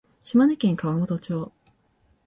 [0.23, 1.51] 島根県川本町